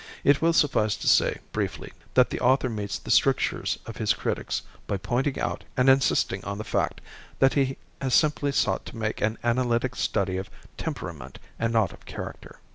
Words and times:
It 0.23 0.41
will 0.41 0.51
suffice 0.51 0.95
to 0.95 1.07
say, 1.07 1.37
briefly, 1.51 1.91
that 2.15 2.31
the 2.31 2.39
author 2.39 2.69
meets 2.69 2.97
the 2.97 3.11
strictures 3.11 3.77
of 3.85 3.97
his 3.97 4.15
critics 4.15 4.63
by 4.87 4.97
pointing 4.97 5.39
out 5.39 5.63
and 5.77 5.89
insisting 5.89 6.43
on 6.43 6.57
the 6.57 6.63
fact, 6.63 7.01
that 7.37 7.53
he 7.53 7.77
has 8.01 8.15
simply 8.15 8.51
sought 8.51 8.83
to 8.87 8.97
make 8.97 9.21
an 9.21 9.37
analytic 9.43 9.95
study 9.95 10.37
of 10.37 10.49
temperament 10.75 11.37
and 11.59 11.71
not 11.71 11.93
of 11.93 12.05
character. 12.05 12.57